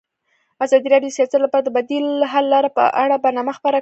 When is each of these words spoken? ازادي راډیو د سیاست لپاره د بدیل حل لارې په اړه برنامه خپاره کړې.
ازادي 0.63 0.87
راډیو 0.93 1.11
د 1.11 1.15
سیاست 1.17 1.39
لپاره 1.45 1.63
د 1.65 1.69
بدیل 1.77 2.05
حل 2.31 2.45
لارې 2.53 2.69
په 2.77 2.83
اړه 3.03 3.15
برنامه 3.25 3.51
خپاره 3.57 3.59
کړې. 3.61 3.69